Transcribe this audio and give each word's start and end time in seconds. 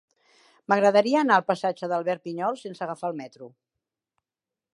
M'agradaria 0.71 1.19
anar 1.23 1.37
al 1.41 1.45
passatge 1.51 1.91
d'Albert 1.93 2.25
Pinyol 2.27 2.59
sense 2.65 2.87
agafar 2.87 3.13
el 3.15 3.21
metro. 3.21 3.53